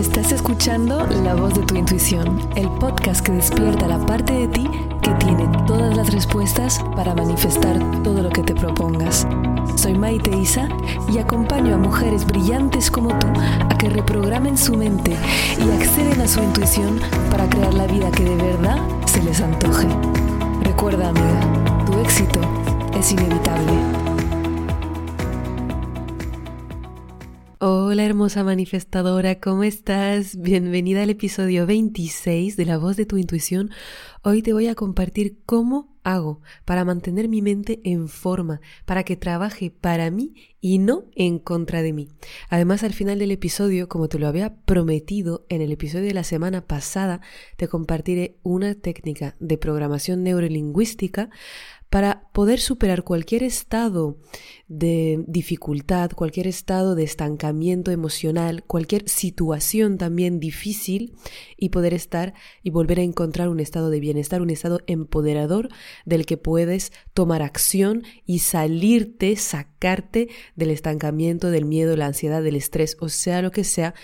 [0.00, 4.66] Estás escuchando La voz de tu intuición, el podcast que despierta la parte de ti
[5.02, 9.26] que tiene todas las respuestas para manifestar todo lo que te propongas.
[9.76, 10.70] Soy Maite Isa
[11.12, 15.14] y acompaño a mujeres brillantes como tú a que reprogramen su mente
[15.58, 16.98] y acceden a su intuición
[17.30, 19.86] para crear la vida que de verdad se les antoje.
[20.62, 22.40] Recuerda, amiga, tu éxito
[22.98, 23.99] es inevitable.
[27.92, 30.36] Hola hermosa manifestadora, ¿cómo estás?
[30.40, 33.70] Bienvenida al episodio 26 de La voz de tu intuición.
[34.22, 39.16] Hoy te voy a compartir cómo hago para mantener mi mente en forma, para que
[39.16, 42.06] trabaje para mí y no en contra de mí.
[42.48, 46.22] Además, al final del episodio, como te lo había prometido en el episodio de la
[46.22, 47.20] semana pasada,
[47.56, 51.28] te compartiré una técnica de programación neurolingüística
[51.90, 54.16] para poder superar cualquier estado
[54.68, 61.16] de dificultad, cualquier estado de estancamiento emocional, cualquier situación también difícil
[61.56, 65.68] y poder estar y volver a encontrar un estado de bienestar, un estado empoderador
[66.06, 72.54] del que puedes tomar acción y salirte, sacarte del estancamiento, del miedo, la ansiedad, del
[72.54, 73.94] estrés, o sea, lo que sea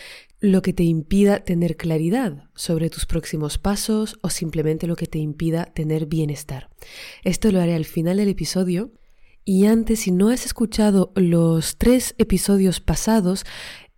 [0.41, 5.19] lo que te impida tener claridad sobre tus próximos pasos o simplemente lo que te
[5.19, 6.69] impida tener bienestar.
[7.25, 8.93] Esto lo haré al final del episodio.
[9.45, 13.45] Y antes, si no has escuchado los tres episodios pasados,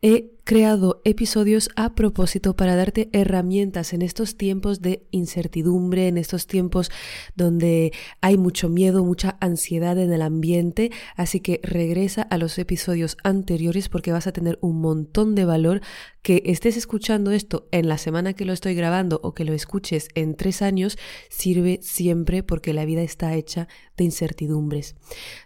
[0.03, 6.47] he creado episodios a propósito para darte herramientas en estos tiempos de incertidumbre, en estos
[6.47, 6.91] tiempos
[7.34, 13.17] donde hay mucho miedo, mucha ansiedad en el ambiente, así que regresa a los episodios
[13.25, 15.83] anteriores porque vas a tener un montón de valor
[16.29, 20.09] que estés escuchando esto en la semana que lo estoy grabando o que lo escuches
[20.15, 20.98] en tres años,
[21.31, 24.95] sirve siempre porque la vida está hecha de incertidumbres.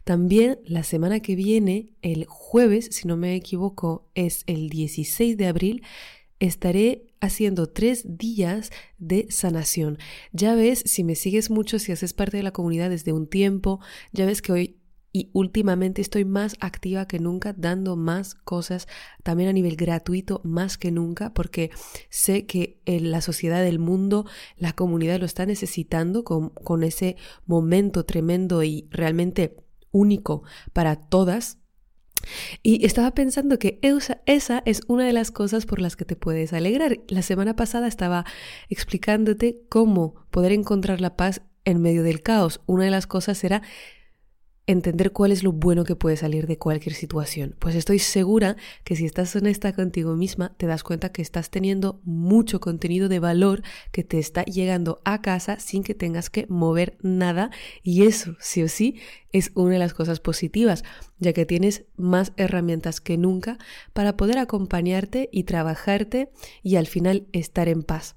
[0.02, 5.36] También la semana que viene, el jueves, si no me equivoco, es el 10 16
[5.36, 5.82] de abril
[6.40, 9.98] estaré haciendo tres días de sanación.
[10.32, 13.78] Ya ves, si me sigues mucho, si haces parte de la comunidad desde un tiempo,
[14.10, 14.81] ya ves que hoy
[15.12, 18.88] y últimamente estoy más activa que nunca, dando más cosas,
[19.22, 21.70] también a nivel gratuito, más que nunca, porque
[22.08, 27.16] sé que en la sociedad del mundo, la comunidad lo está necesitando con, con ese
[27.46, 29.56] momento tremendo y realmente
[29.90, 30.42] único
[30.72, 31.58] para todas
[32.62, 36.52] y estaba pensando que esa, es una de las cosas por las que te puedes
[36.52, 37.00] alegrar.
[37.08, 38.24] La semana pasada estaba
[38.68, 42.60] explicándote cómo poder encontrar la paz en medio del caos.
[42.66, 43.62] Una de las cosas era
[44.66, 47.56] entender cuál es lo bueno que puede salir de cualquier situación.
[47.58, 52.00] Pues estoy segura que si estás honesta contigo misma, te das cuenta que estás teniendo
[52.04, 56.96] mucho contenido de valor que te está llegando a casa sin que tengas que mover
[57.02, 57.50] nada
[57.82, 58.96] y eso, sí o sí,
[59.32, 60.84] es una de las cosas positivas,
[61.18, 63.58] ya que tienes más herramientas que nunca
[63.92, 66.30] para poder acompañarte y trabajarte
[66.62, 68.14] y al final estar en paz.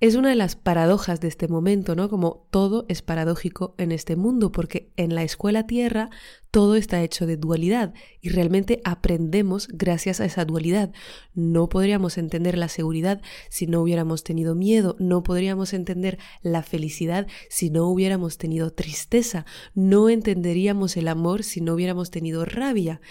[0.00, 2.08] Es una de las paradojas de este momento, ¿no?
[2.08, 6.08] Como todo es paradójico en este mundo, porque en la escuela tierra
[6.50, 10.90] todo está hecho de dualidad y realmente aprendemos gracias a esa dualidad.
[11.34, 17.26] No podríamos entender la seguridad si no hubiéramos tenido miedo, no podríamos entender la felicidad
[17.50, 19.44] si no hubiéramos tenido tristeza,
[19.74, 23.02] no entenderíamos el amor si no hubiéramos tenido rabia.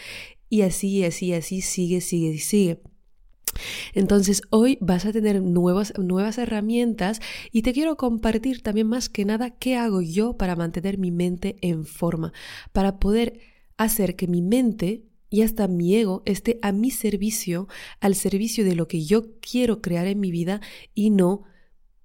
[0.50, 2.82] Y así, así, así sigue, sigue y sigue.
[3.94, 7.20] Entonces hoy vas a tener nuevas, nuevas herramientas
[7.52, 11.58] y te quiero compartir también más que nada qué hago yo para mantener mi mente
[11.62, 12.34] en forma,
[12.72, 13.40] para poder
[13.78, 17.68] hacer que mi mente y hasta mi ego esté a mi servicio,
[18.00, 20.60] al servicio de lo que yo quiero crear en mi vida
[20.96, 21.44] y no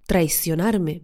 [0.06, 1.02] traicionarme.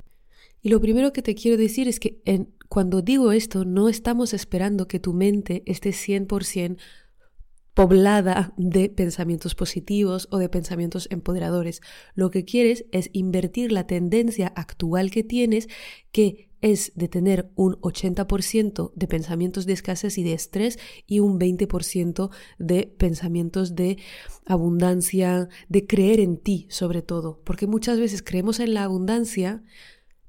[0.63, 2.21] Y lo primero que te quiero decir es que
[2.69, 6.77] cuando digo esto, no estamos esperando que tu mente esté 100%
[7.75, 11.81] poblada de pensamientos positivos o de pensamientos empoderadores.
[12.15, 15.69] Lo que quieres es invertir la tendencia actual que tienes,
[16.13, 21.39] que es de tener un 80% de pensamientos de escasez y de estrés y un
[21.39, 23.99] 20% de pensamientos de
[24.47, 29.63] abundancia, de creer en ti sobre todo, porque muchas veces creemos en la abundancia,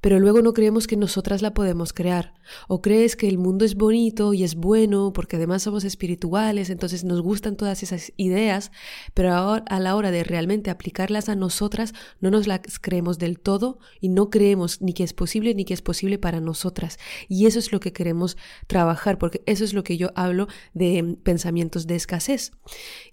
[0.02, 2.34] pero luego no creemos que nosotras la podemos crear.
[2.68, 7.04] O crees que el mundo es bonito y es bueno porque además somos espirituales, entonces
[7.04, 8.72] nos gustan todas esas ideas,
[9.14, 13.78] pero a la hora de realmente aplicarlas a nosotras no nos las creemos del todo
[14.00, 16.98] y no creemos ni que es posible ni que es posible para nosotras.
[17.30, 21.18] Y eso es lo que queremos trabajar, porque eso es lo que yo hablo de
[21.24, 22.52] pensamientos de escasez.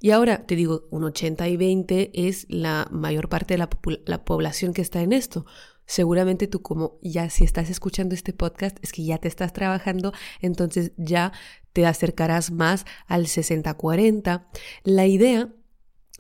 [0.01, 3.69] Y ahora te digo, un 80 y 20 es la mayor parte de la,
[4.07, 5.45] la población que está en esto
[5.89, 10.13] seguramente tú como ya si estás escuchando este podcast es que ya te estás trabajando,
[10.41, 11.33] entonces ya
[11.73, 14.47] te acercarás más al 60-40.
[14.85, 15.53] La idea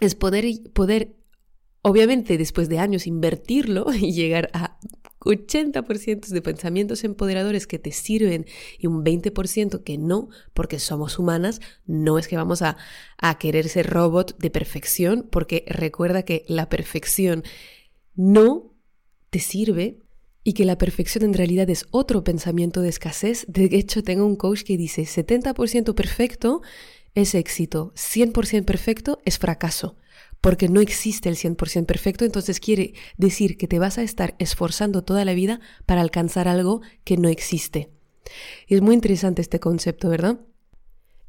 [0.00, 1.18] es poder, poder
[1.82, 4.78] Obviamente, después de años invertirlo y llegar a
[5.20, 8.46] 80% de pensamientos empoderadores que te sirven
[8.78, 12.76] y un 20% que no, porque somos humanas, no es que vamos a,
[13.18, 17.42] a querer ser robot de perfección, porque recuerda que la perfección
[18.14, 18.77] no
[19.30, 19.98] te sirve
[20.44, 23.44] y que la perfección en realidad es otro pensamiento de escasez.
[23.48, 26.62] De hecho, tengo un coach que dice 70% perfecto
[27.14, 29.96] es éxito, 100% perfecto es fracaso
[30.40, 35.02] porque no existe el 100% perfecto, entonces quiere decir que te vas a estar esforzando
[35.02, 37.90] toda la vida para alcanzar algo que no existe.
[38.68, 40.40] Es muy interesante este concepto, ¿verdad?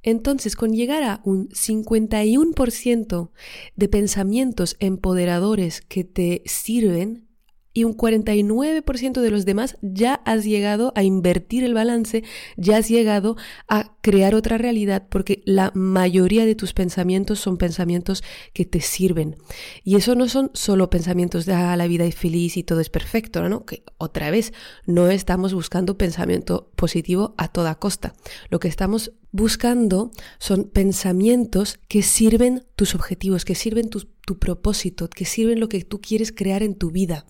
[0.01, 3.31] Entonces, con llegar a un 51%
[3.75, 7.28] de pensamientos empoderadores que te sirven,
[7.73, 12.23] y un 49% de los demás ya has llegado a invertir el balance,
[12.57, 13.37] ya has llegado
[13.67, 18.23] a crear otra realidad porque la mayoría de tus pensamientos son pensamientos
[18.53, 19.35] que te sirven.
[19.83, 22.89] Y eso no son solo pensamientos de ah, la vida es feliz y todo es
[22.89, 23.65] perfecto, ¿no?
[23.65, 24.51] Que otra vez
[24.85, 28.13] no estamos buscando pensamiento positivo a toda costa.
[28.49, 35.09] Lo que estamos buscando son pensamientos que sirven tus objetivos, que sirven tu, tu propósito,
[35.09, 37.25] que sirven lo que tú quieres crear en tu vida.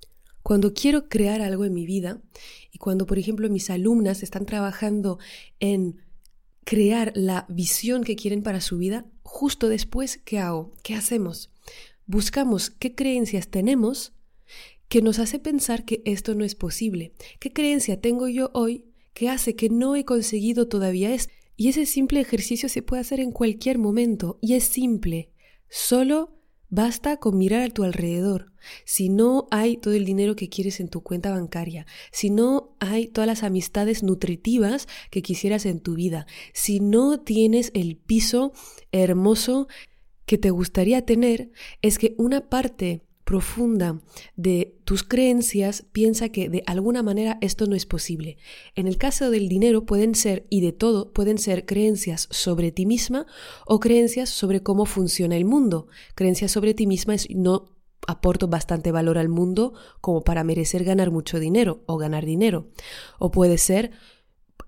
[0.49, 2.23] Cuando quiero crear algo en mi vida
[2.71, 5.19] y cuando, por ejemplo, mis alumnas están trabajando
[5.59, 6.01] en
[6.63, 10.71] crear la visión que quieren para su vida, justo después, ¿qué hago?
[10.81, 11.51] ¿Qué hacemos?
[12.07, 14.13] Buscamos qué creencias tenemos
[14.87, 17.13] que nos hace pensar que esto no es posible.
[17.39, 21.31] ¿Qué creencia tengo yo hoy que hace que no he conseguido todavía esto?
[21.57, 25.29] Y ese simple ejercicio se puede hacer en cualquier momento y es simple.
[25.69, 26.38] Solo
[26.69, 28.51] Basta con mirar a tu alrededor.
[28.85, 33.07] Si no hay todo el dinero que quieres en tu cuenta bancaria, si no hay
[33.07, 38.53] todas las amistades nutritivas que quisieras en tu vida, si no tienes el piso
[38.91, 39.67] hermoso
[40.25, 41.49] que te gustaría tener,
[41.81, 44.01] es que una parte profunda
[44.37, 48.37] de tus creencias piensa que de alguna manera esto no es posible.
[48.73, 52.87] En el caso del dinero pueden ser, y de todo, pueden ser creencias sobre ti
[52.87, 53.27] misma
[53.67, 55.89] o creencias sobre cómo funciona el mundo.
[56.15, 57.77] Creencias sobre ti misma es no
[58.07, 62.71] aporto bastante valor al mundo como para merecer ganar mucho dinero o ganar dinero.
[63.19, 63.91] O puede ser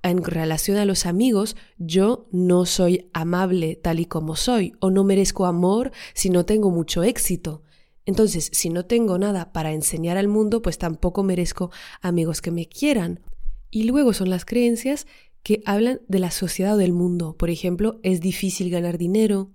[0.03, 5.03] en relación a los amigos, yo no soy amable tal y como soy, o no
[5.03, 7.63] merezco amor si no tengo mucho éxito.
[8.05, 11.71] Entonces, si no tengo nada para enseñar al mundo, pues tampoco merezco
[12.01, 13.21] amigos que me quieran.
[13.69, 15.07] Y luego son las creencias
[15.43, 17.35] que hablan de la sociedad o del mundo.
[17.37, 19.51] Por ejemplo, es difícil ganar dinero,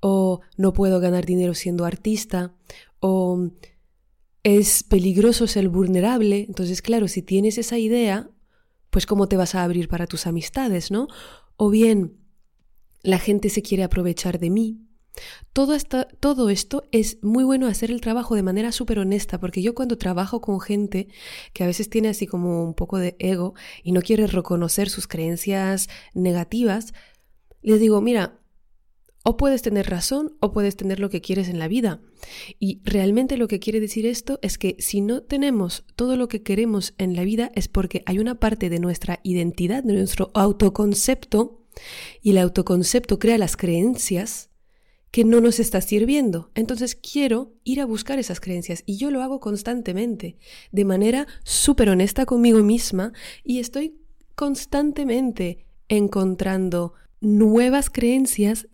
[0.00, 2.54] o no puedo ganar dinero siendo artista,
[3.00, 3.50] o
[4.42, 6.44] es peligroso ser vulnerable.
[6.46, 8.30] Entonces, claro, si tienes esa idea,
[8.90, 11.08] pues cómo te vas a abrir para tus amistades, ¿no?
[11.56, 12.18] O bien,
[13.02, 14.78] la gente se quiere aprovechar de mí,
[15.52, 19.96] todo, esto es muy bueno hacer el trabajo de manera súper honesta, porque yo cuando
[19.96, 21.08] trabajo con gente
[21.52, 25.06] que a veces tiene así como un poco de ego y no quiere reconocer sus
[25.06, 26.92] creencias negativas,
[27.62, 28.40] les digo, mira,
[29.24, 32.00] o puedes tener razón o puedes tener lo que quieres en la vida.
[32.60, 36.42] Y realmente lo que quiere decir esto es que si no tenemos todo lo que
[36.42, 41.66] queremos en la vida es porque hay una parte de nuestra identidad, de nuestro autoconcepto,
[42.22, 44.50] y el autoconcepto crea las creencias
[45.16, 46.50] que no nos está sirviendo.
[46.54, 50.36] Entonces quiero ir a buscar esas creencias y yo lo hago constantemente,
[50.72, 53.96] de manera súper honesta conmigo misma y estoy
[54.34, 56.92] constantemente encontrando
[57.22, 58.68] nuevas creencias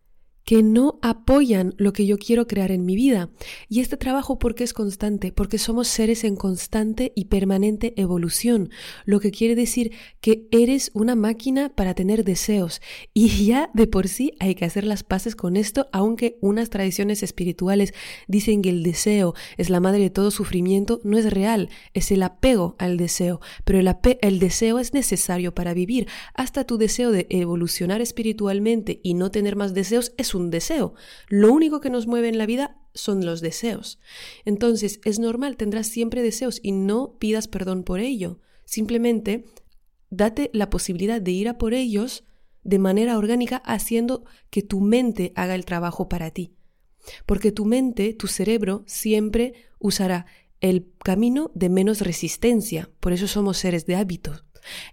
[0.45, 3.31] que no apoyan lo que yo quiero crear en mi vida.
[3.69, 5.33] Y este trabajo, ¿por qué es constante?
[5.33, 8.71] Porque somos seres en constante y permanente evolución,
[9.05, 12.81] lo que quiere decir que eres una máquina para tener deseos.
[13.15, 17.23] Y ya de por sí hay que hacer las paces con esto, aunque unas tradiciones
[17.23, 17.93] espirituales
[18.27, 22.23] dicen que el deseo es la madre de todo sufrimiento, no es real, es el
[22.23, 23.41] apego al deseo.
[23.65, 26.09] Pero el, el deseo es necesario para vivir.
[26.35, 30.95] Hasta tu deseo de evolucionar espiritualmente y no tener más deseos es un deseo.
[31.29, 33.99] Lo único que nos mueve en la vida son los deseos.
[34.45, 38.41] Entonces, es normal, tendrás siempre deseos y no pidas perdón por ello.
[38.65, 39.45] Simplemente
[40.11, 42.25] date la posibilidad de ir a por ellos
[42.65, 46.55] de manera orgánica haciendo que tu mente haga el trabajo para ti.
[47.27, 50.27] Porque tu mente, tu cerebro, siempre usará
[50.61, 52.91] el camino de menos resistencia.
[53.01, 54.45] Por eso somos seres de hábitos.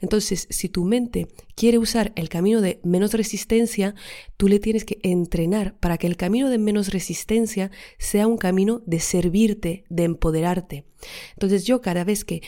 [0.02, 3.96] Entonces, si tu mente quiere usar el camino de menos resistencia,
[4.38, 8.82] tú le tienes que entrenar para que el camino de menos resistencia sea un camino
[8.86, 10.86] de servirte, de empoderarte.
[11.34, 12.42] Entonces, yo cada vez que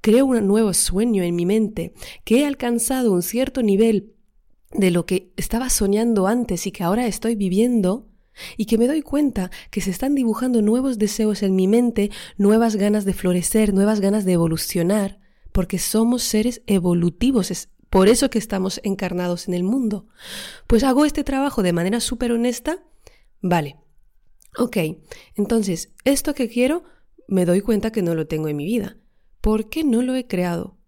[0.00, 1.92] creo un nuevo sueño en mi mente,
[2.24, 4.12] que he alcanzado un cierto nivel
[4.72, 8.08] de lo que estaba soñando antes y que ahora estoy viviendo,
[8.56, 12.76] y que me doy cuenta que se están dibujando nuevos deseos en mi mente, nuevas
[12.76, 15.18] ganas de florecer, nuevas ganas de evolucionar,
[15.58, 20.06] porque somos seres evolutivos, es por eso que estamos encarnados en el mundo.
[20.68, 22.84] Pues hago este trabajo de manera súper honesta,
[23.40, 23.74] vale.
[24.56, 24.76] Ok,
[25.34, 26.84] entonces, esto que quiero,
[27.26, 28.98] me doy cuenta que no lo tengo en mi vida.
[29.40, 30.78] ¿Por qué no lo he creado?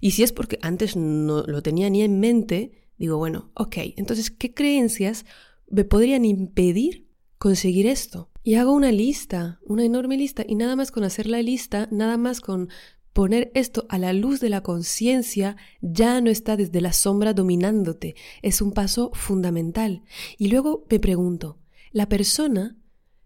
[0.00, 4.32] Y si es porque antes no lo tenía ni en mente, digo, bueno, ok, entonces,
[4.32, 5.24] ¿qué creencias
[5.70, 7.06] me podrían impedir
[7.38, 8.32] conseguir esto?
[8.42, 12.16] Y hago una lista, una enorme lista, y nada más con hacer la lista, nada
[12.16, 12.70] más con
[13.16, 18.14] poner esto a la luz de la conciencia, ya no está desde la sombra dominándote,
[18.42, 20.02] es un paso fundamental.
[20.36, 21.58] Y luego me pregunto,
[21.92, 22.76] la persona,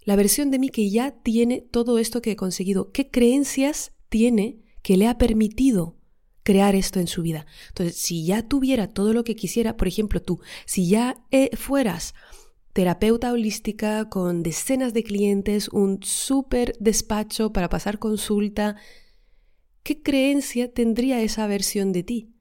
[0.04, 4.60] la versión de mí que ya tiene todo esto que he conseguido, ¿qué creencias tiene
[4.82, 5.96] que le ha permitido
[6.44, 7.46] crear esto en su vida.
[7.68, 12.14] Entonces, si ya tuviera todo lo que quisiera, por ejemplo, tú, si ya eh, fueras
[12.72, 18.76] terapeuta holística con decenas de clientes, un súper despacho para pasar consulta,
[19.82, 22.34] ¿qué creencia tendría esa versión de ti?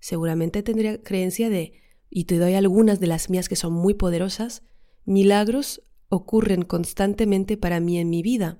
[0.00, 1.74] Seguramente tendría creencia de,
[2.10, 4.62] y te doy algunas de las mías que son muy poderosas,
[5.04, 8.58] milagros ocurren constantemente para mí en mi vida.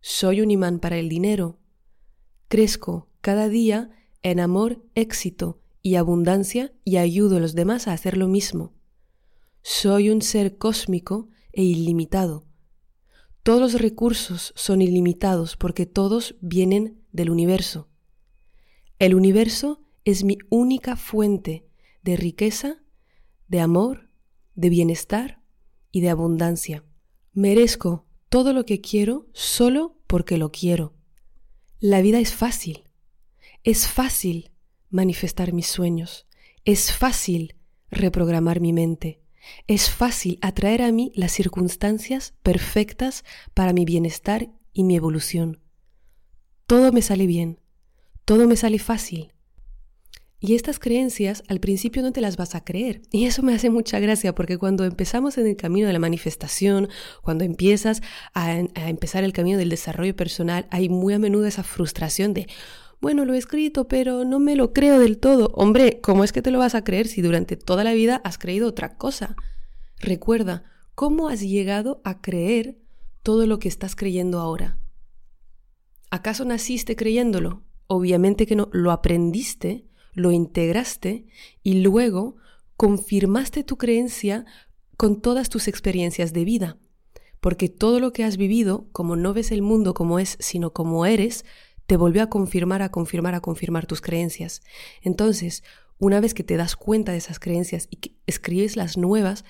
[0.00, 1.58] Soy un imán para el dinero.
[2.48, 3.90] Crezco cada día
[4.22, 8.72] en amor, éxito y abundancia y ayudo a los demás a hacer lo mismo.
[9.62, 12.46] Soy un ser cósmico e ilimitado.
[13.42, 17.88] Todos los recursos son ilimitados porque todos vienen del universo.
[18.98, 21.66] El universo es mi única fuente
[22.02, 22.82] de riqueza,
[23.48, 24.10] de amor,
[24.54, 25.40] de bienestar
[25.90, 26.84] y de abundancia.
[27.32, 30.94] Merezco todo lo que quiero solo porque lo quiero.
[31.78, 32.84] La vida es fácil.
[33.64, 34.50] Es fácil
[34.90, 36.26] manifestar mis sueños.
[36.64, 37.56] Es fácil
[37.90, 39.20] reprogramar mi mente.
[39.66, 43.24] Es fácil atraer a mí las circunstancias perfectas
[43.54, 45.60] para mi bienestar y mi evolución.
[46.70, 47.58] Todo me sale bien.
[48.24, 49.32] Todo me sale fácil.
[50.38, 53.02] Y estas creencias al principio no te las vas a creer.
[53.10, 56.88] Y eso me hace mucha gracia porque cuando empezamos en el camino de la manifestación,
[57.24, 58.02] cuando empiezas
[58.34, 62.46] a, a, empezar el camino del desarrollo personal, hay muy a menudo esa frustración de,
[63.00, 65.50] bueno, lo he escrito, pero no me lo creo del todo.
[65.54, 68.38] Hombre, ¿cómo es que te lo vas a creer si durante toda la vida has
[68.38, 69.34] creído otra cosa?
[69.98, 70.62] Recuerda,
[70.94, 72.78] ¿cómo has llegado a creer
[73.24, 74.79] todo lo que estás creyendo ahora?
[76.10, 77.62] ¿Acaso naciste creyéndolo?
[77.86, 81.26] Obviamente que no, lo aprendiste, lo integraste
[81.62, 82.36] y luego
[82.76, 84.44] confirmaste tu creencia
[84.96, 86.78] con todas tus experiencias de vida.
[87.40, 91.06] Porque todo lo que has vivido, como no ves el mundo como es, sino como
[91.06, 91.44] eres,
[91.86, 94.62] te volvió a confirmar, a confirmar, a confirmar tus creencias.
[95.02, 95.62] Entonces,
[95.98, 99.44] una vez que te das cuenta de esas creencias y que escribes las nuevas,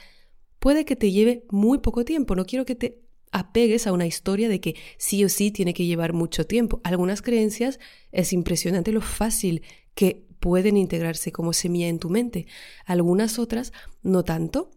[0.59, 2.37] puede que te lleve muy poco tiempo.
[2.37, 3.01] No quiero que te
[3.33, 6.81] apegues a una historia de que sí o sí tiene que llevar mucho tiempo.
[6.85, 7.79] Algunas creencias
[8.13, 9.63] es impresionante lo fácil
[9.95, 12.47] que pueden integrarse como semilla en tu mente.
[12.87, 13.73] Algunas otras
[14.03, 14.71] no tanto.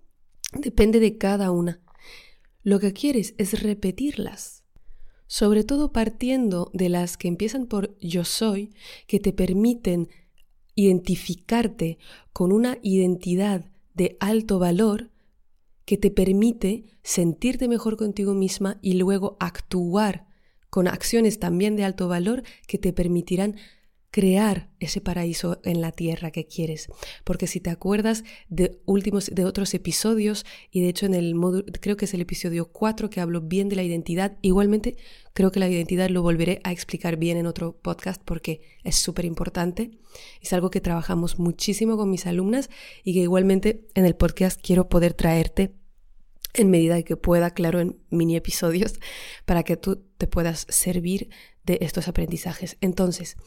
[0.53, 1.81] Depende de cada una.
[2.61, 4.63] Lo que quieres es repetirlas
[5.33, 8.71] sobre todo partiendo de las que empiezan por yo soy,
[9.07, 10.09] que te permiten
[10.75, 11.97] identificarte
[12.33, 15.09] con una identidad de alto valor
[15.85, 20.27] que te permite sentirte mejor contigo misma y luego actuar
[20.69, 23.57] con acciones también de alto valor que te permitirán
[24.13, 26.87] crear ese paraíso en la tierra que quieres.
[27.23, 31.65] Porque si te acuerdas de últimos de otros episodios y de hecho en el módulo
[31.81, 34.97] creo que es el episodio 4 que hablo bien de la identidad, igualmente
[35.33, 39.25] creo que la identidad lo volveré a explicar bien en otro podcast porque es súper
[39.25, 39.97] importante.
[40.41, 42.69] Es algo que trabajamos muchísimo con mis alumnas
[43.03, 45.73] y que igualmente en el podcast quiero poder traerte
[46.53, 48.99] en medida que pueda, claro, en mini episodios,
[49.45, 51.29] para que tú te puedas servir
[51.65, 52.77] de estos aprendizajes.
[52.81, 53.37] Entonces,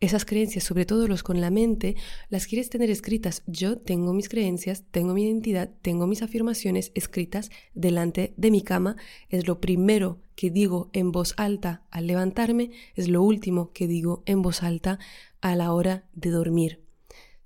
[0.00, 1.96] esas creencias, sobre todo los con la mente,
[2.28, 3.42] las quieres tener escritas.
[3.46, 8.96] Yo tengo mis creencias, tengo mi identidad, tengo mis afirmaciones escritas delante de mi cama.
[9.28, 14.22] Es lo primero que digo en voz alta al levantarme, es lo último que digo
[14.26, 14.98] en voz alta
[15.40, 16.82] a la hora de dormir.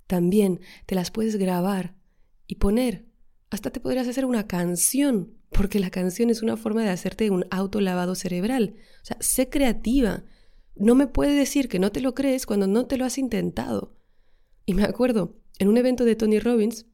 [0.07, 1.95] También te las puedes grabar
[2.47, 3.05] y poner.
[3.49, 7.45] Hasta te podrías hacer una canción porque la canción es una forma de hacerte un
[7.51, 8.75] autolavado cerebral.
[9.01, 10.23] O sea, sé creativa.
[10.75, 13.93] No me puede decir que no te lo crees cuando no te lo has intentado.
[14.65, 16.85] Y me acuerdo, en un evento de Tony Robbins,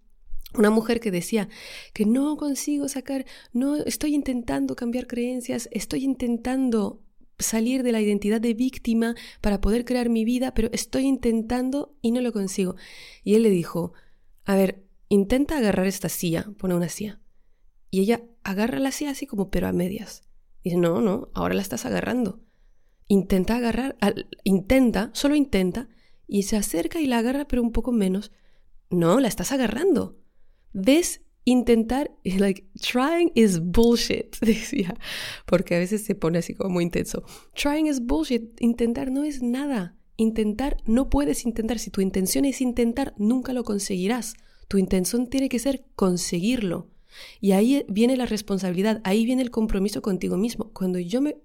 [0.55, 1.49] una mujer que decía
[1.93, 7.03] que no consigo sacar, no estoy intentando cambiar creencias, estoy intentando
[7.37, 12.11] salir de la identidad de víctima para poder crear mi vida, pero estoy intentando y
[12.11, 12.75] no lo consigo.
[13.23, 13.93] Y él le dijo,
[14.45, 17.19] a ver, intenta agarrar esta silla, pone una silla
[17.89, 20.23] Y ella agarra la silla así como pero a medias.
[20.63, 22.41] Dice, no, no, ahora la estás agarrando.
[23.07, 23.95] Intenta agarrar,
[24.43, 25.87] intenta, solo intenta,
[26.27, 28.31] y se acerca y la agarra pero un poco menos.
[28.89, 30.19] No, la estás agarrando.
[30.73, 31.21] ¿Ves?
[31.45, 34.97] Intentar, like, trying is bullshit, decía,
[35.45, 37.23] porque a veces se pone así como muy intenso.
[37.53, 39.95] Trying is bullshit, intentar no es nada.
[40.17, 41.79] Intentar no puedes intentar.
[41.79, 44.33] Si tu intención es intentar, nunca lo conseguirás.
[44.67, 46.89] Tu intención tiene que ser conseguirlo.
[47.41, 50.71] Y ahí viene la responsabilidad, ahí viene el compromiso contigo mismo.
[50.73, 51.37] Cuando yo me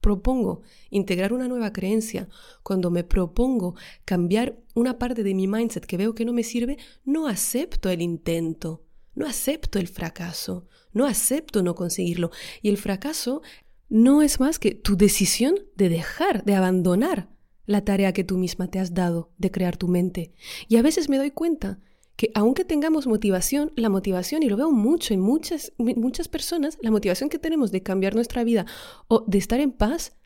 [0.00, 2.28] propongo integrar una nueva creencia,
[2.62, 6.78] cuando me propongo cambiar una parte de mi mindset que veo que no me sirve,
[7.04, 12.30] no acepto el intento, no acepto el fracaso, no acepto no conseguirlo.
[12.62, 13.42] Y el fracaso
[13.88, 17.28] no es más que tu decisión de dejar, de abandonar
[17.66, 20.32] la tarea que tú misma te has dado de crear tu mente.
[20.68, 21.80] Y a veces me doy cuenta
[22.16, 26.90] que aunque tengamos motivación, la motivación, y lo veo mucho en muchas, muchas personas, la
[26.90, 28.66] motivación que tenemos de cambiar nuestra vida
[29.08, 30.16] o de estar en paz,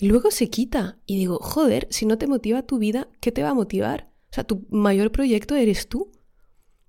[0.00, 0.98] luego se quita.
[1.06, 4.10] Y digo, joder, si no te motiva tu vida, ¿qué te va a motivar?
[4.30, 6.10] O sea, tu mayor proyecto eres tú.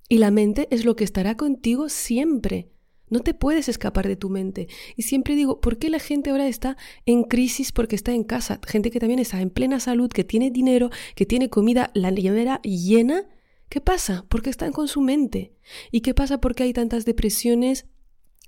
[0.10, 2.72] Y la mente es lo que estará contigo siempre.
[3.10, 4.68] No te puedes escapar de tu mente.
[4.96, 8.60] Y siempre digo, ¿por qué la gente ahora está en crisis porque está en casa?
[8.66, 12.62] Gente que también está en plena salud, que tiene dinero, que tiene comida, la nevera
[12.64, 13.26] llena
[13.72, 14.26] ¿Qué pasa?
[14.28, 15.56] Porque están con su mente.
[15.92, 17.86] ¿Y qué pasa porque hay tantas depresiones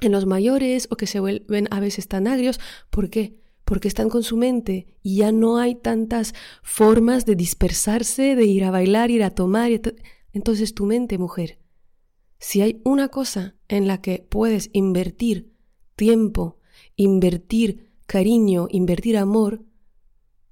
[0.02, 2.60] en los mayores o que se vuelven a veces tan agrios?
[2.90, 3.40] ¿Por qué?
[3.64, 8.66] Porque están con su mente y ya no hay tantas formas de dispersarse, de ir
[8.66, 9.72] a bailar, ir a tomar.
[10.34, 11.58] Entonces tu mente, mujer,
[12.38, 15.54] si hay una cosa en la que puedes invertir
[15.96, 16.60] tiempo,
[16.98, 19.64] invertir cariño, invertir amor,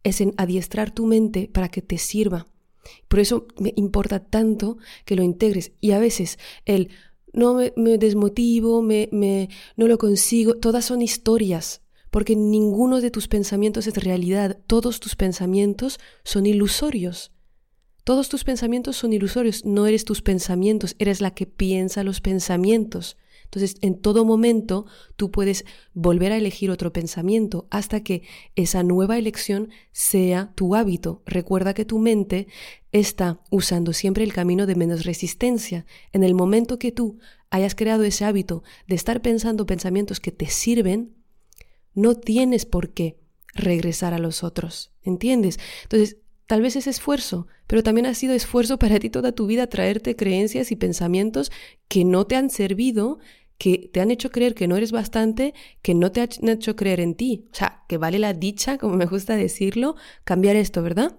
[0.04, 2.48] es en adiestrar tu mente para que te sirva
[3.08, 5.72] por eso me importa tanto que lo integres.
[5.80, 6.90] Y a veces el
[7.34, 13.28] no me, desmotivo, me, me, no lo consigo, todas son historias, porque ninguno de tus
[13.28, 17.32] pensamientos es realidad, todos tus pensamientos son ilusorios.
[18.04, 23.16] Todos tus pensamientos son ilusorios, no eres tus pensamientos, eres la que piensa los pensamientos.
[23.52, 24.86] Entonces, en todo momento
[25.18, 28.24] tú puedes volver a elegir otro pensamiento hasta que
[28.56, 31.22] esa nueva elección sea tu hábito.
[31.26, 32.48] Recuerda que tu mente
[32.94, 35.86] está usando siempre el camino de menos resistencia.
[36.14, 40.48] En el momento que tú hayas creado ese hábito de estar pensando pensamientos que te
[40.48, 41.14] sirven,
[41.94, 43.18] no tienes por qué
[43.54, 44.94] regresar a los otros.
[45.04, 45.60] ¿Entiendes?
[45.84, 46.16] Entonces,
[46.52, 50.18] Tal vez es esfuerzo, pero también ha sido esfuerzo para ti toda tu vida traerte
[50.18, 51.50] creencias y pensamientos
[51.88, 53.20] que no te han servido
[53.62, 57.00] que te han hecho creer que no eres bastante, que no te han hecho creer
[57.00, 57.46] en ti.
[57.52, 61.16] O sea, que vale la dicha, como me gusta decirlo, cambiar esto, ¿verdad?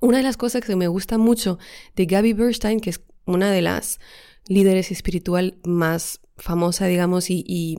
[0.00, 1.60] Una de las cosas que me gusta mucho
[1.94, 4.00] de Gabby Bernstein, que es una de las
[4.48, 7.78] líderes espiritual más famosa, digamos, y, y,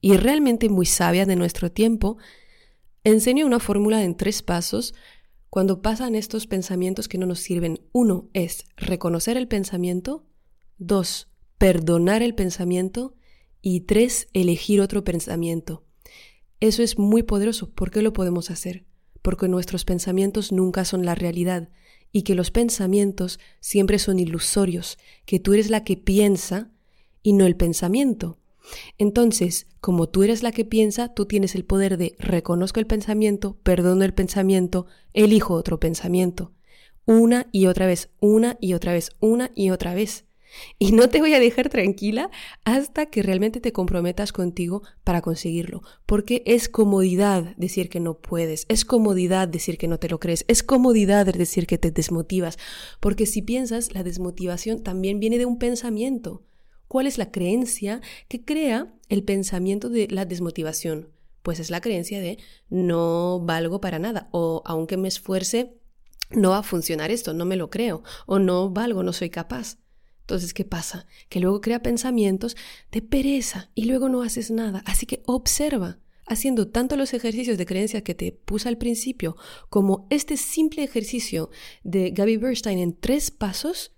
[0.00, 2.18] y realmente muy sabia de nuestro tiempo,
[3.02, 4.94] enseña una fórmula en tres pasos
[5.50, 7.80] cuando pasan estos pensamientos que no nos sirven.
[7.90, 10.24] Uno es reconocer el pensamiento.
[10.78, 11.26] Dos,
[11.58, 13.15] perdonar el pensamiento
[13.68, 15.82] y tres, elegir otro pensamiento.
[16.60, 17.68] Eso es muy poderoso.
[17.68, 18.84] ¿Por qué lo podemos hacer?
[19.22, 21.68] Porque nuestros pensamientos nunca son la realidad
[22.12, 26.70] y que los pensamientos siempre son ilusorios, que tú eres la que piensa
[27.24, 28.38] y no el pensamiento.
[28.98, 33.58] Entonces, como tú eres la que piensa, tú tienes el poder de reconozco el pensamiento,
[33.64, 36.52] perdono el pensamiento, elijo otro pensamiento.
[37.04, 40.25] Una y otra vez, una y otra vez, una y otra vez.
[40.78, 42.30] Y no te voy a dejar tranquila
[42.64, 45.82] hasta que realmente te comprometas contigo para conseguirlo.
[46.06, 50.44] Porque es comodidad decir que no puedes, es comodidad decir que no te lo crees,
[50.48, 52.58] es comodidad decir que te desmotivas.
[53.00, 56.42] Porque si piensas, la desmotivación también viene de un pensamiento.
[56.88, 61.10] ¿Cuál es la creencia que crea el pensamiento de la desmotivación?
[61.42, 65.76] Pues es la creencia de no valgo para nada o aunque me esfuerce,
[66.30, 69.78] no va a funcionar esto, no me lo creo o no valgo, no soy capaz.
[70.26, 71.06] Entonces, ¿qué pasa?
[71.28, 72.56] Que luego crea pensamientos
[72.90, 74.82] de pereza y luego no haces nada.
[74.84, 79.36] Así que observa, haciendo tanto los ejercicios de creencia que te puse al principio,
[79.68, 81.48] como este simple ejercicio
[81.84, 83.92] de Gaby Bernstein en tres pasos,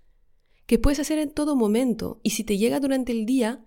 [0.67, 2.19] que puedes hacer en todo momento.
[2.21, 3.65] Y si te llega durante el día,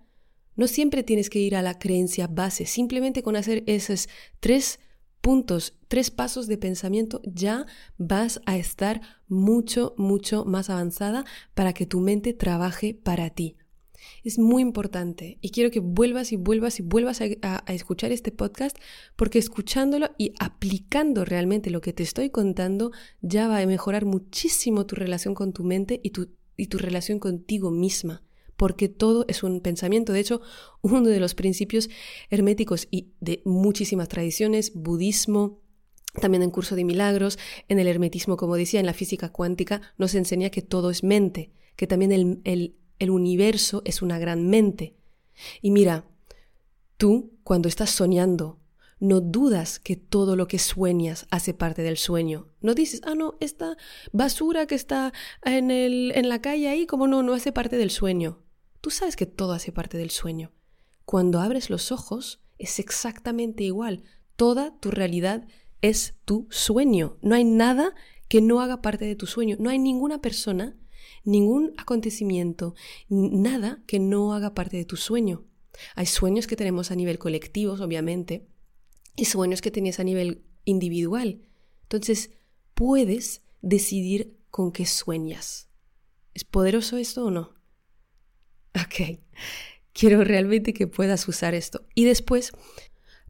[0.55, 4.07] no siempre tienes que ir a la creencia base, simplemente con hacer esos
[4.39, 4.79] tres
[5.23, 7.65] puntos, tres pasos de pensamiento, ya
[7.97, 13.55] vas a estar mucho, mucho más avanzada para que tu mente trabaje para ti.
[14.25, 18.77] Es muy importante y quiero que vuelvas y vuelvas y vuelvas a, escuchar este podcast
[19.15, 24.85] porque escuchándolo y aplicando realmente lo que te estoy contando ya va a mejorar muchísimo
[24.85, 28.23] tu relación con tu mente y tu, y tu relación contigo misma
[28.63, 30.13] porque todo es un pensamiento.
[30.13, 30.39] De hecho,
[30.81, 31.89] uno de los principios
[32.29, 35.59] herméticos y de muchísimas tradiciones, budismo,
[36.21, 40.15] también en curso de milagros, en el hermetismo, como decía, en la física cuántica, nos
[40.15, 42.39] enseña que todo es mente, que también el,
[42.99, 44.95] el, universo es una gran mente.
[45.61, 46.05] Y mira,
[46.95, 48.61] tú cuando estás soñando,
[49.01, 52.47] no dudas que todo lo que sueñas hace parte del sueño.
[52.61, 53.75] No dices, ah, no, esta
[54.13, 55.11] basura que está
[55.43, 58.42] en, el, en la calle ahí, como no, no hace parte del sueño.
[58.83, 60.51] Tú sabes que todo hace parte del sueño.
[61.05, 64.03] Cuando abres los ojos, es exactamente igual.
[64.35, 65.47] Toda tu realidad
[65.81, 67.17] es tu sueño.
[67.21, 67.95] No hay nada
[68.27, 69.55] que no haga parte de tu sueño.
[69.57, 70.75] No hay ninguna persona,
[71.23, 72.75] ningún acontecimiento,
[73.07, 75.45] nada que no haga parte de tu sueño.
[75.95, 78.49] Hay sueños que tenemos a nivel colectivo, obviamente,
[79.15, 81.41] y sueños que tenías a nivel individual.
[81.83, 82.31] Entonces,
[82.73, 85.69] puedes decidir con qué sueñas.
[86.33, 87.62] ¿Es poderoso esto o no?
[88.75, 89.19] Ok,
[89.93, 91.85] quiero realmente que puedas usar esto.
[91.93, 92.51] Y después,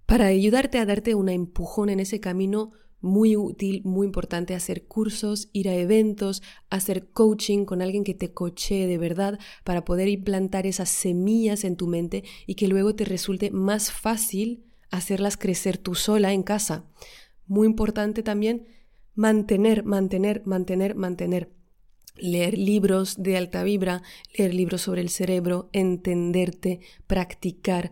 [0.06, 2.72] para ayudarte a darte una empujón en ese camino,
[3.04, 8.32] muy útil, muy importante hacer cursos, ir a eventos, hacer coaching con alguien que te
[8.32, 13.04] coachee de verdad para poder implantar esas semillas en tu mente y que luego te
[13.04, 16.86] resulte más fácil hacerlas crecer tú sola en casa.
[17.46, 18.68] Muy importante también
[19.16, 21.52] mantener, mantener, mantener, mantener.
[22.16, 24.02] Leer libros de alta vibra,
[24.38, 27.92] leer libros sobre el cerebro, entenderte, practicar.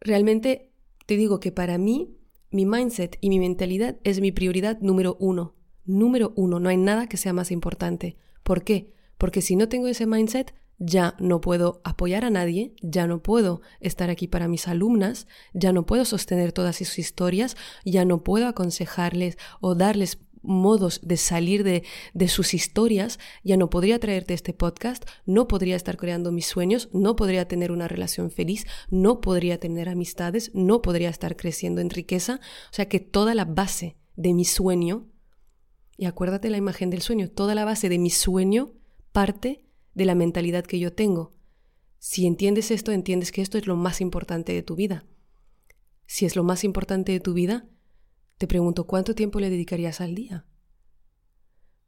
[0.00, 0.70] Realmente
[1.06, 2.16] te digo que para mí
[2.50, 5.54] mi mindset y mi mentalidad es mi prioridad número uno.
[5.84, 8.16] Número uno, no hay nada que sea más importante.
[8.42, 8.92] ¿Por qué?
[9.18, 13.62] Porque si no tengo ese mindset, ya no puedo apoyar a nadie, ya no puedo
[13.80, 18.46] estar aquí para mis alumnas, ya no puedo sostener todas sus historias, ya no puedo
[18.46, 24.52] aconsejarles o darles modos de salir de, de, sus historias, ya no podría traerte este
[24.52, 29.58] podcast, no podría estar creando mis sueños, no podría tener una relación feliz, no podría
[29.58, 32.40] tener amistades, no podría estar creciendo en riqueza.
[32.70, 35.08] O sea que toda la base de mi sueño,
[35.96, 38.72] y acuérdate la imagen del sueño, toda la base de mi sueño
[39.12, 41.32] parte de la mentalidad que yo tengo.
[41.98, 45.04] Si entiendes esto, entiendes que esto es lo más importante de tu vida.
[46.06, 47.66] Si es lo más importante de tu vida,
[48.38, 50.46] te pregunto, ¿cuánto tiempo le dedicarías al día?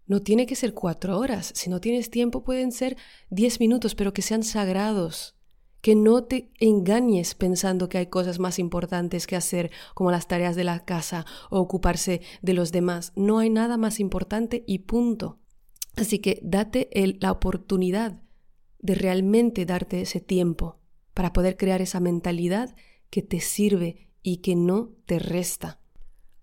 [0.06, 1.52] No tiene que ser cuatro horas.
[1.54, 2.96] Si no tienes tiempo, pueden ser
[3.28, 5.36] diez minutos, pero que sean sagrados.
[5.82, 10.56] Que no te engañes pensando que hay cosas más importantes que hacer, como las tareas
[10.56, 13.12] de la casa o ocuparse de los demás.
[13.16, 15.38] No hay nada más importante y punto.
[15.96, 16.88] Así que date
[17.20, 18.22] la oportunidad
[18.78, 20.80] de realmente darte ese tiempo
[21.12, 22.74] para poder crear esa mentalidad
[23.10, 25.80] que te sirve y que no te resta.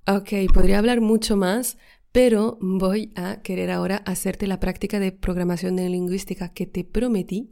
[0.08, 1.78] Ok, podría hablar mucho más,
[2.12, 7.50] pero voy a querer ahora hacerte la práctica de programación lingüística que te prometí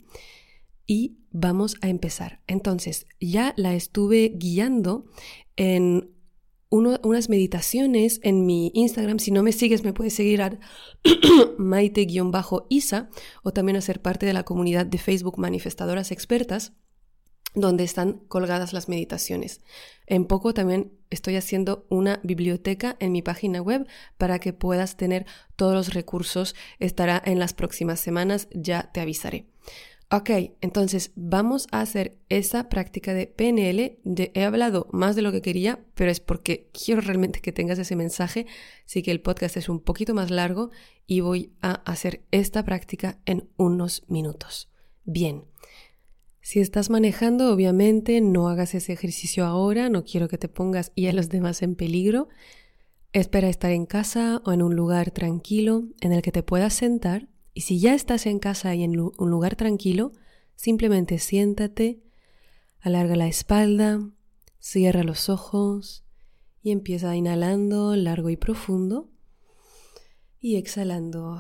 [0.85, 2.41] y vamos a empezar.
[2.45, 5.05] Entonces, ya la estuve guiando
[5.55, 6.11] en
[6.69, 9.17] unas meditaciones en mi Instagram.
[9.17, 10.59] Si no me sigues, me puedes seguir a
[11.57, 13.09] maite-isa
[13.43, 16.73] o también a ser parte de la comunidad de Facebook Manifestadoras Expertas,
[17.53, 19.61] donde están colgadas las meditaciones.
[20.05, 23.87] En poco también estoy haciendo una biblioteca en mi página web
[24.17, 26.55] para que puedas tener todos los recursos.
[26.79, 29.45] Estará en las próximas semanas, ya te avisaré.
[30.15, 30.29] Ok,
[30.61, 33.97] entonces vamos a hacer esa práctica de PNL.
[34.35, 37.95] he hablado más de lo que quería, pero es porque quiero realmente que tengas ese
[37.95, 38.45] mensaje.
[38.85, 40.69] Así que el podcast es un poquito más largo
[41.07, 44.69] y voy a hacer esta práctica en unos minutos.
[45.03, 45.45] Bien.
[46.43, 51.07] Si estás manejando, obviamente no hagas ese ejercicio ahora, no quiero que te pongas y
[51.07, 52.27] a los demás en peligro.
[53.13, 57.29] Espera estar en casa o en un lugar tranquilo en el que te puedas sentar
[57.53, 60.11] y si ya estás en casa y en un lugar tranquilo,
[60.57, 62.03] simplemente siéntate,
[62.81, 64.01] alarga la espalda,
[64.59, 66.03] cierra los ojos
[66.61, 69.09] y empieza inhalando largo y profundo
[70.41, 71.37] y exhalando.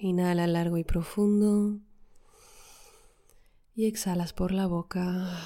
[0.00, 1.80] Inhala largo y profundo
[3.74, 5.40] y exhalas por la boca.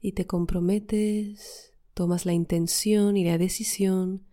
[0.00, 4.26] Y te comprometes, tomas la intención y la decisión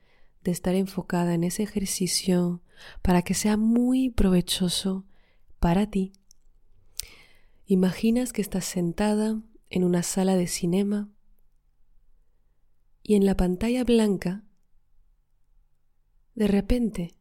[0.44, 2.62] de estar enfocada en ese ejercicio
[3.02, 5.06] para que sea muy provechoso
[5.60, 6.14] para ti.
[7.66, 11.10] Imaginas que estás sentada en una sala de cinema
[13.04, 14.44] y en la pantalla blanca,
[16.34, 17.16] de repente,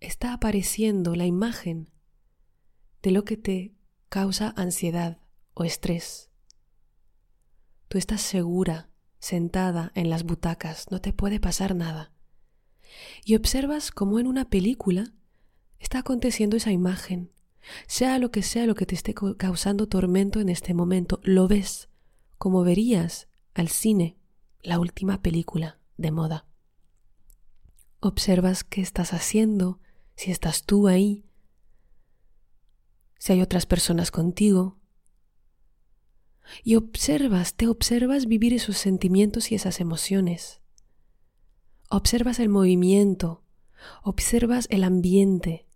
[0.00, 1.91] está apareciendo la imagen
[3.02, 3.74] de lo que te
[4.08, 5.18] causa ansiedad
[5.54, 6.30] o estrés.
[7.88, 8.88] Tú estás segura
[9.18, 12.12] sentada en las butacas, no te puede pasar nada.
[13.24, 15.12] Y observas como en una película
[15.78, 17.30] está aconteciendo esa imagen.
[17.86, 21.88] Sea lo que sea lo que te esté causando tormento en este momento, lo ves
[22.38, 24.16] como verías al cine
[24.62, 26.46] la última película de moda.
[28.00, 29.78] Observas qué estás haciendo,
[30.16, 31.24] si estás tú ahí,
[33.22, 34.80] si hay otras personas contigo.
[36.64, 40.60] Y observas, te observas vivir esos sentimientos y esas emociones.
[41.88, 43.44] Observas el movimiento,
[44.02, 45.68] observas el ambiente,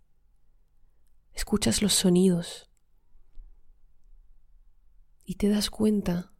[1.33, 2.69] escuchas los sonidos
[5.23, 6.33] y te das cuenta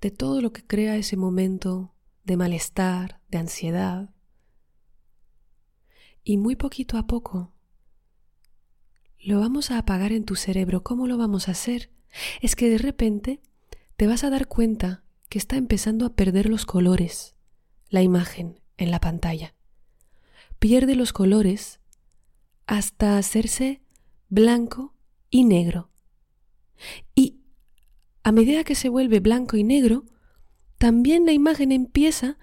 [0.00, 4.12] de todo lo que crea ese momento de malestar, de ansiedad.
[6.24, 7.51] Y muy poquito a poco
[9.22, 10.82] lo vamos a apagar en tu cerebro.
[10.82, 11.90] ¿Cómo lo vamos a hacer?
[12.40, 13.40] Es que de repente
[13.96, 17.36] te vas a dar cuenta que está empezando a perder los colores,
[17.88, 19.54] la imagen en la pantalla.
[20.58, 21.80] Pierde los colores
[22.66, 23.80] hasta hacerse
[24.28, 24.94] blanco
[25.30, 25.90] y negro.
[27.14, 27.38] Y
[28.22, 30.04] a medida que se vuelve blanco y negro,
[30.78, 32.38] también la imagen empieza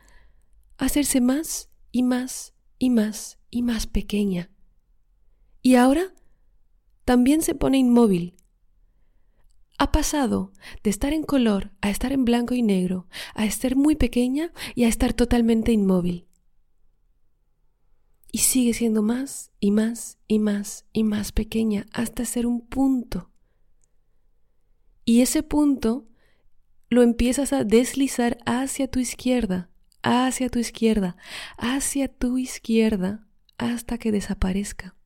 [0.78, 4.50] a hacerse más y más y más y más pequeña.
[5.62, 6.14] Y ahora
[7.10, 8.36] también se pone inmóvil.
[9.80, 13.96] Ha pasado de estar en color a estar en blanco y negro, a estar muy
[13.96, 16.28] pequeña y a estar totalmente inmóvil.
[18.32, 23.32] Y sigue siendo más y más y más y más pequeña hasta ser un punto.
[25.04, 26.08] Y ese punto
[26.92, 29.72] lo empiezas a deslizar hacia tu izquierda,
[30.04, 31.18] hacia tu izquierda,
[31.58, 34.99] hacia tu izquierda, hasta que desaparezca.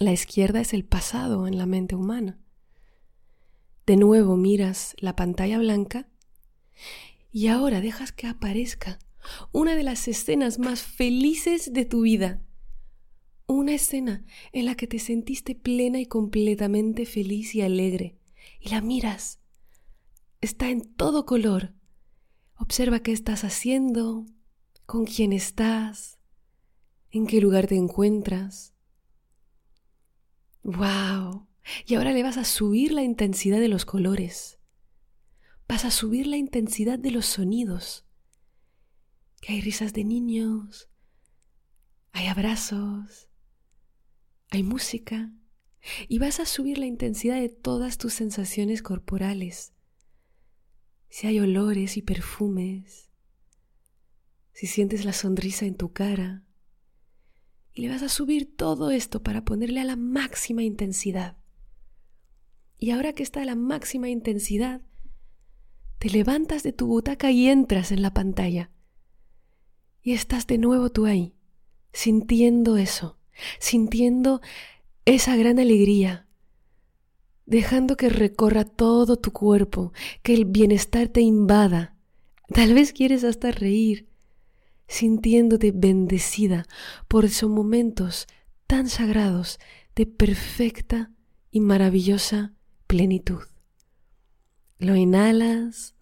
[0.00, 2.38] La izquierda es el pasado en la mente humana.
[3.84, 6.08] De nuevo miras la pantalla blanca
[7.32, 9.00] y ahora dejas que aparezca
[9.50, 12.40] una de las escenas más felices de tu vida.
[13.48, 18.20] Una escena en la que te sentiste plena y completamente feliz y alegre.
[18.60, 19.40] Y la miras.
[20.40, 21.74] Está en todo color.
[22.56, 24.26] Observa qué estás haciendo,
[24.86, 26.18] con quién estás,
[27.10, 28.77] en qué lugar te encuentras.
[30.68, 31.48] ¡Wow!
[31.86, 34.58] Y ahora le vas a subir la intensidad de los colores.
[35.66, 38.04] Vas a subir la intensidad de los sonidos
[39.40, 40.90] que hay risas de niños,
[42.12, 43.30] hay abrazos,
[44.50, 45.32] hay música
[46.06, 49.72] y vas a subir la intensidad de todas tus sensaciones corporales.
[51.08, 53.10] Si hay olores y perfumes,
[54.52, 56.44] si sientes la sonrisa en tu cara,
[57.78, 61.36] y le vas a subir todo esto para ponerle a la máxima intensidad.
[62.76, 64.80] Y ahora que está a la máxima intensidad,
[66.00, 68.72] te levantas de tu butaca y entras en la pantalla.
[70.02, 71.36] Y estás de nuevo tú ahí,
[71.92, 73.16] sintiendo eso,
[73.60, 74.40] sintiendo
[75.04, 76.26] esa gran alegría,
[77.46, 79.92] dejando que recorra todo tu cuerpo,
[80.24, 81.96] que el bienestar te invada.
[82.52, 84.08] Tal vez quieres hasta reír,
[84.88, 86.66] sintiéndote bendecida
[87.06, 88.26] por esos momentos
[88.66, 89.58] tan sagrados
[89.94, 91.12] de perfecta
[91.50, 92.54] y maravillosa
[92.86, 93.42] plenitud.
[94.78, 95.94] Lo inhalas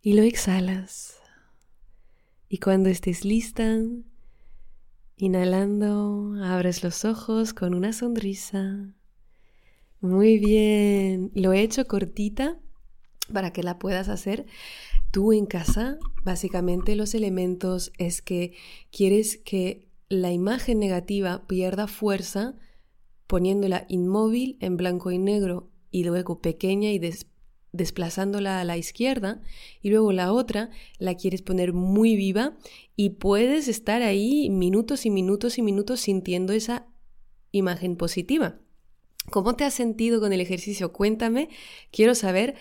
[0.00, 1.18] y lo exhalas.
[2.48, 3.78] Y cuando estés lista,
[5.16, 8.94] inhalando, abres los ojos con una sonrisa.
[10.00, 12.58] Muy bien, lo he hecho cortita
[13.32, 14.46] para que la puedas hacer
[15.10, 15.98] tú en casa.
[16.24, 18.54] Básicamente los elementos es que
[18.90, 22.54] quieres que la imagen negativa pierda fuerza
[23.26, 27.32] poniéndola inmóvil en blanco y negro y luego pequeña y después
[27.72, 29.40] desplazándola a la izquierda
[29.80, 32.56] y luego la otra la quieres poner muy viva
[32.96, 36.86] y puedes estar ahí minutos y minutos y minutos sintiendo esa
[37.50, 38.58] imagen positiva.
[39.30, 40.92] ¿Cómo te has sentido con el ejercicio?
[40.92, 41.48] Cuéntame,
[41.90, 42.56] quiero saber.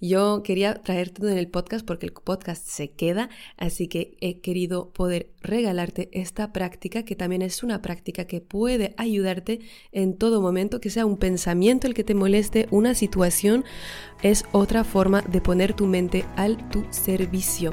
[0.00, 4.90] Yo quería traerte en el podcast porque el podcast se queda, así que he querido
[4.90, 9.60] poder regalarte esta práctica que también es una práctica que puede ayudarte
[9.92, 13.64] en todo momento, que sea un pensamiento el que te moleste, una situación,
[14.22, 17.72] es otra forma de poner tu mente al tu servicio.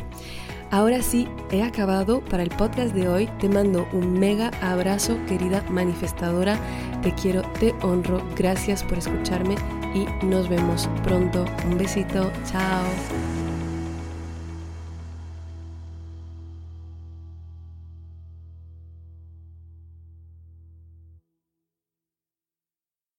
[0.74, 3.28] Ahora sí, he acabado para el podcast de hoy.
[3.40, 6.58] Te mando un mega abrazo, querida manifestadora.
[7.04, 8.24] Te quiero, te honro.
[8.36, 9.54] Gracias por escucharme
[9.94, 11.46] y nos vemos pronto.
[11.70, 12.32] Un besito.
[12.52, 13.33] Chao.